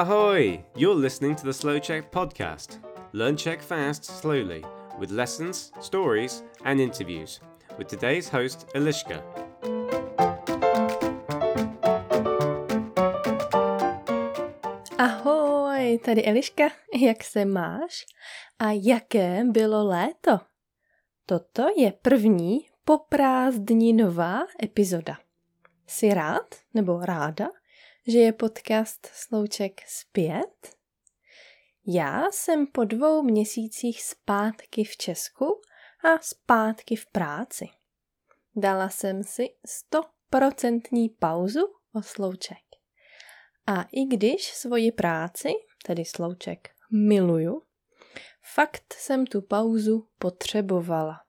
[0.00, 0.64] Ahoy!
[0.76, 2.78] You're listening to the Slow Check podcast.
[3.12, 4.64] Learn Czech fast, slowly,
[4.98, 7.40] with lessons, stories, and interviews.
[7.76, 9.22] With today's host, Eliška.
[14.98, 16.64] Ahoj, tady Eliška,
[17.02, 18.06] jak se máš?
[18.58, 20.40] A jaké bylo léto?
[21.26, 25.18] Toto je první poprázdninová epizoda.
[25.86, 27.48] Jsi rád nebo ráda,
[28.10, 30.76] že je podcast Slouček zpět?
[31.86, 35.60] Já jsem po dvou měsících zpátky v Česku
[36.04, 37.68] a zpátky v práci.
[38.56, 41.60] Dala jsem si stoprocentní pauzu
[41.94, 42.64] o slouček.
[43.66, 45.48] A i když svoji práci,
[45.86, 47.62] tedy slouček, miluju,
[48.54, 51.20] fakt jsem tu pauzu potřebovala.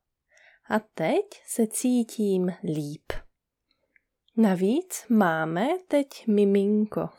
[0.69, 3.13] A teď se cítím líp.
[4.37, 7.09] Navíc máme teď miminko.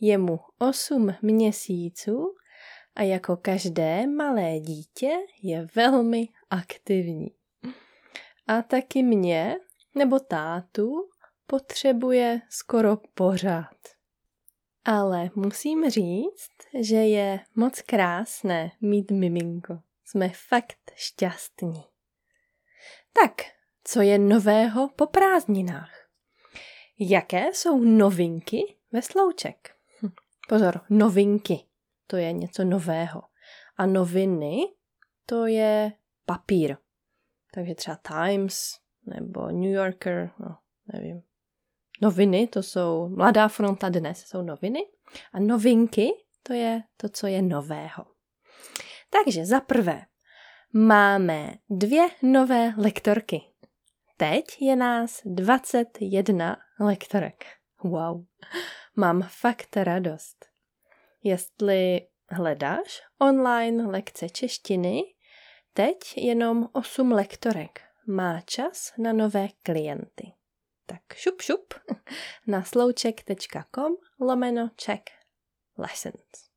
[0.00, 2.34] Je mu 8 měsíců
[2.94, 5.10] a jako každé malé dítě
[5.42, 7.30] je velmi aktivní.
[8.46, 9.56] A taky mě
[9.94, 11.08] nebo tátu
[11.46, 13.76] potřebuje skoro pořád.
[14.84, 19.78] Ale musím říct, že je moc krásné mít miminko.
[20.04, 21.84] Jsme fakt šťastní.
[23.22, 23.32] Tak,
[23.84, 25.99] co je nového po prázdninách?
[27.02, 29.70] Jaké jsou novinky ve slouček?
[30.02, 30.10] Hm,
[30.48, 31.64] pozor, novinky.
[32.06, 33.22] To je něco nového.
[33.76, 34.56] A noviny,
[35.26, 35.92] to je
[36.26, 36.76] papír.
[37.54, 40.56] Takže třeba Times nebo New Yorker, no,
[40.92, 41.22] nevím.
[42.02, 44.80] Noviny, to jsou Mladá fronta dnes, jsou noviny.
[45.32, 46.10] A novinky,
[46.42, 48.06] to je to, co je nového.
[49.10, 50.02] Takže za prvé,
[50.72, 53.49] máme dvě nové lektorky.
[54.20, 57.44] Teď je nás 21 lektorek.
[57.84, 58.24] Wow,
[58.96, 60.46] mám fakt radost.
[61.22, 65.02] Jestli hledáš online lekce češtiny,
[65.72, 70.32] teď jenom 8 lektorek má čas na nové klienty.
[70.86, 71.74] Tak šup šup
[72.46, 75.02] na slouček.com lomeno check
[75.78, 76.50] lessons.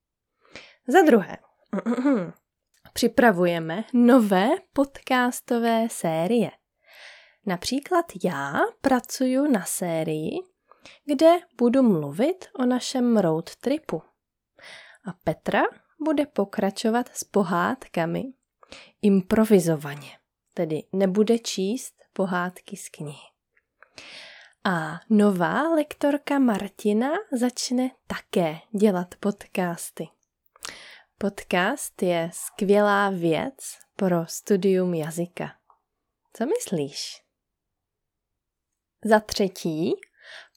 [0.88, 1.38] Za druhé,
[2.94, 6.52] připravujeme nové podcastové série–
[7.46, 10.32] Například já pracuju na sérii,
[11.06, 14.02] kde budu mluvit o našem road tripu.
[15.06, 15.62] A Petra
[16.06, 18.24] bude pokračovat s pohádkami
[19.02, 20.18] improvizovaně,
[20.54, 23.28] tedy nebude číst pohádky z knihy.
[24.64, 30.08] A nová lektorka Martina začne také dělat podcasty.
[31.18, 33.56] Podcast je skvělá věc
[33.96, 35.52] pro studium jazyka.
[36.34, 37.24] Co myslíš?
[39.06, 39.94] Za třetí,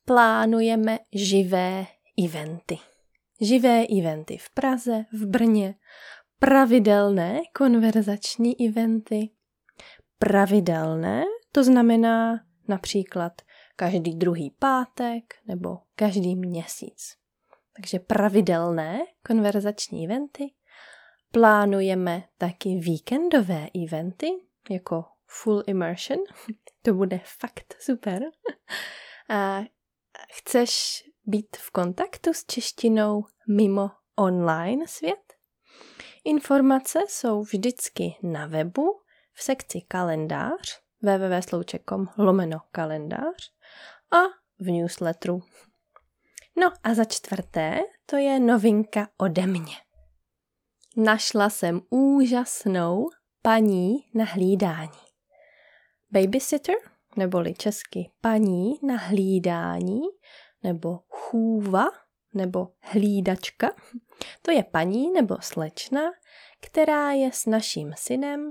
[0.04, 1.86] plánujeme živé
[2.24, 2.78] eventy.
[3.40, 5.74] Živé eventy v Praze, v Brně,
[6.38, 9.30] pravidelné konverzační eventy.
[10.18, 13.32] Pravidelné, to znamená například
[13.76, 17.14] každý druhý pátek nebo každý měsíc.
[17.76, 20.44] Takže pravidelné konverzační eventy.
[21.32, 24.26] Plánujeme taky víkendové eventy,
[24.70, 26.20] jako full immersion,
[26.86, 28.22] to bude fakt super.
[29.28, 29.60] A
[30.32, 35.32] chceš být v kontaktu s češtinou mimo online svět?
[36.24, 39.00] Informace jsou vždycky na webu
[39.32, 43.52] v sekci kalendář www.slouček.com lomeno kalendář
[44.12, 44.22] a
[44.58, 45.42] v newsletteru.
[46.56, 49.76] No a za čtvrté, to je novinka ode mě.
[50.96, 53.08] Našla jsem úžasnou
[53.42, 55.05] paní na hlídání.
[56.10, 56.74] Babysitter,
[57.16, 60.00] neboli česky paní na hlídání,
[60.62, 61.84] nebo chůva,
[62.34, 63.74] nebo hlídačka,
[64.42, 66.00] to je paní nebo slečna,
[66.60, 68.50] která je s naším synem,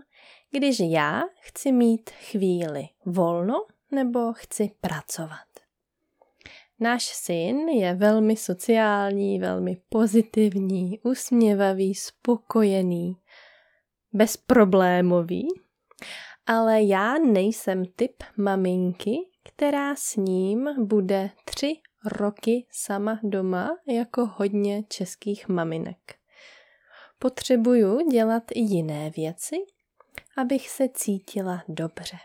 [0.51, 5.47] když já chci mít chvíli volno nebo chci pracovat.
[6.79, 13.17] Náš syn je velmi sociální, velmi pozitivní, usměvavý, spokojený,
[14.13, 15.47] bezproblémový
[16.45, 21.73] ale já nejsem typ maminky, která s ním bude tři
[22.05, 26.15] roky sama doma jako hodně českých maminek.
[27.19, 29.55] Potřebuju dělat i jiné věci,
[30.37, 32.17] abych se cítila dobře.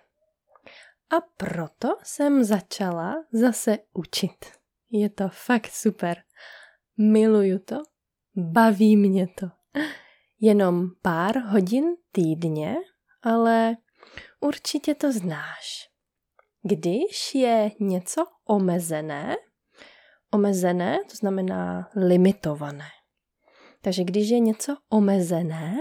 [1.11, 4.47] A proto jsem začala zase učit.
[4.91, 6.23] Je to fakt super.
[6.99, 7.77] Miluju to,
[8.37, 9.47] baví mě to.
[10.41, 12.77] Jenom pár hodin týdně,
[13.23, 13.77] ale
[14.41, 15.91] Určitě to znáš.
[16.63, 19.37] Když je něco omezené,
[20.33, 22.89] Omezené, to znamená limitované.
[23.83, 25.77] Takže když je něco omezené,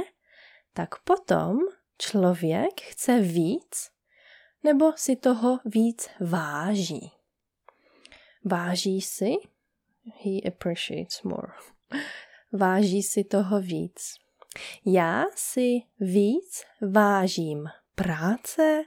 [0.73, 1.57] tak potom
[1.97, 3.89] člověk chce víc
[4.63, 7.11] nebo si toho víc váží.
[8.45, 9.33] Váží si,
[10.23, 11.53] he appreciates more.
[12.53, 14.15] Váží si toho víc.
[14.85, 17.67] Já si víc vážím
[18.03, 18.83] práce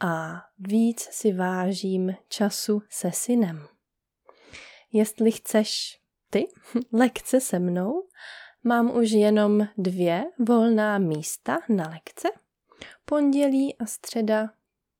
[0.00, 3.68] a víc si vážím času se synem.
[4.92, 6.46] Jestli chceš ty
[6.92, 8.08] lekce se mnou,
[8.64, 12.28] mám už jenom dvě volná místa na lekce.
[13.04, 14.50] Pondělí a středa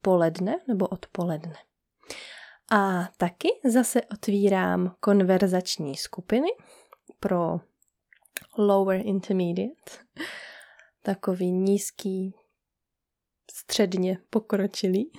[0.02, 1.56] poledne nebo odpoledne.
[2.70, 6.48] A taky zase otvírám konverzační skupiny
[7.20, 7.60] pro
[8.58, 9.92] lower intermediate,
[11.02, 12.34] takový nízký,
[13.50, 15.12] středně pokročilý.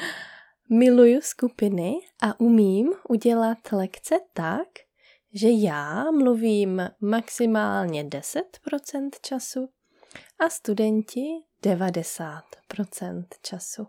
[0.70, 4.68] Miluju skupiny a umím udělat lekce tak,
[5.32, 9.68] že já mluvím maximálně 10% času
[10.38, 11.26] a studenti
[11.62, 13.86] 90% času.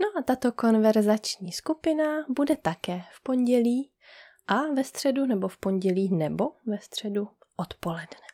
[0.00, 3.90] No a tato konverzační skupina bude také v pondělí
[4.46, 8.26] a ve středu nebo v pondělí nebo ve středu odpoledne.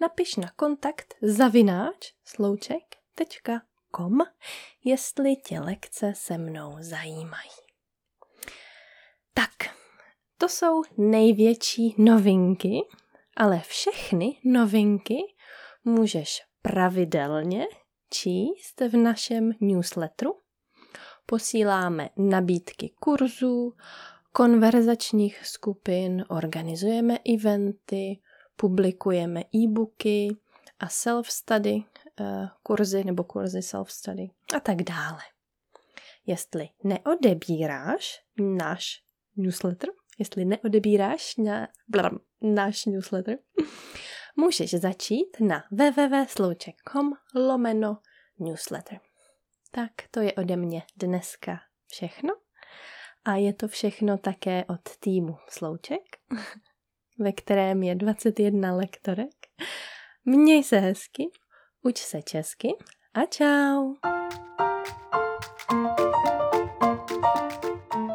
[0.00, 2.12] Napiš na kontakt zavináč
[3.94, 4.18] slouček.com,
[4.84, 7.50] jestli tě lekce se mnou zajímají.
[9.34, 9.74] Tak,
[10.38, 12.80] to jsou největší novinky,
[13.36, 15.16] ale všechny novinky
[15.84, 17.66] můžeš pravidelně
[18.10, 20.40] číst v našem newsletteru.
[21.26, 23.72] Posíláme nabídky kurzů,
[24.32, 28.20] konverzačních skupin, organizujeme eventy,
[28.56, 30.36] publikujeme e-booky
[30.80, 31.84] a self-study
[32.62, 35.20] kurzy nebo kurzy self-study a tak dále.
[36.26, 39.02] Jestli neodebíráš náš
[39.36, 41.68] newsletter, jestli neodebíráš na,
[42.42, 43.38] náš newsletter,
[44.36, 47.98] můžeš začít na www.slouček.com lomeno
[48.38, 49.00] newsletter.
[49.70, 52.34] Tak to je ode mě dneska všechno.
[53.24, 56.02] A je to všechno také od týmu Slouček,
[57.18, 59.34] ve kterém je 21 lektorek.
[60.24, 61.30] Měj se hezky,
[61.84, 62.68] uč se česky
[63.14, 63.94] a čau!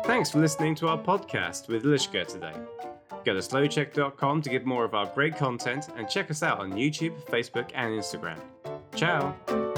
[0.03, 2.53] Thanks for listening to our podcast with Lishka today.
[3.23, 6.71] Go to slowcheck.com to get more of our great content and check us out on
[6.71, 8.39] YouTube, Facebook, and Instagram.
[8.95, 9.68] Ciao!